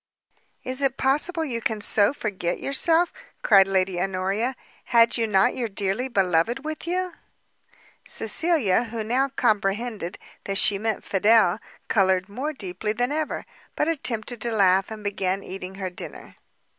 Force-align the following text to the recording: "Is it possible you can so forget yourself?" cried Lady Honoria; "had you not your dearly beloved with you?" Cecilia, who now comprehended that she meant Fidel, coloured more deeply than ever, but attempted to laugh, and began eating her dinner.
"Is 0.63 0.81
it 0.81 0.97
possible 0.97 1.45
you 1.45 1.61
can 1.61 1.79
so 1.79 2.11
forget 2.11 2.59
yourself?" 2.59 3.13
cried 3.43 3.67
Lady 3.67 4.01
Honoria; 4.01 4.55
"had 4.85 5.15
you 5.15 5.27
not 5.27 5.53
your 5.53 5.67
dearly 5.67 6.07
beloved 6.07 6.65
with 6.65 6.87
you?" 6.87 7.11
Cecilia, 8.07 8.85
who 8.85 9.03
now 9.03 9.29
comprehended 9.29 10.17
that 10.45 10.57
she 10.57 10.79
meant 10.79 11.03
Fidel, 11.03 11.59
coloured 11.87 12.27
more 12.29 12.51
deeply 12.51 12.93
than 12.93 13.11
ever, 13.11 13.45
but 13.75 13.87
attempted 13.87 14.41
to 14.41 14.51
laugh, 14.51 14.89
and 14.89 15.03
began 15.03 15.43
eating 15.43 15.75
her 15.75 15.91
dinner. 15.91 16.37